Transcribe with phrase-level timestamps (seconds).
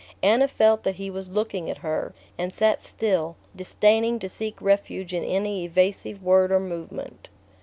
[0.23, 5.13] Anna felt that he was looking at her, and sat still, disdaining to seek refuge
[5.13, 7.29] in any evasive word or movement.